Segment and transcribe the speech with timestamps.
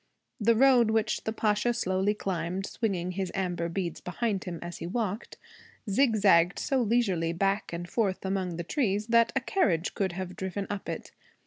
[0.39, 4.87] The road which the Pasha slowly climbed, swinging his amber beads behind him as he
[4.87, 5.37] walked,
[5.87, 10.65] zigzagged so leisurely back and forth among the trees that a carriage could have driven
[10.71, 11.11] up it.